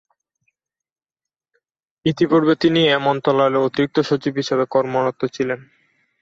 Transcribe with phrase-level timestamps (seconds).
[2.05, 5.59] ইতিপূর্বে তিনি এই মন্ত্রণালয়ে অতিরিক্ত সচিব হিসেবে কর্মরত ছিলেন।